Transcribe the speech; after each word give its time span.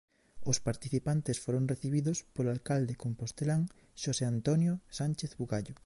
Os 0.51 0.57
participantes 0.67 1.41
foron 1.43 1.63
recibidos 1.73 2.17
polo 2.35 2.49
alcalde 2.55 2.99
compostelán 3.03 3.61
Xosé 4.01 4.25
Antonio 4.33 4.73
Sánchez 4.99 5.31
Bugallo. 5.39 5.75